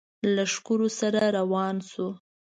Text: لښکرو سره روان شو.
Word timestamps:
لښکرو 0.35 0.87
سره 0.99 1.21
روان 1.37 1.75
شو. 1.91 2.07